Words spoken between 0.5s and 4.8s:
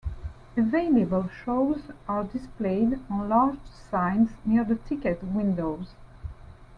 Available shows are displayed on large signs near the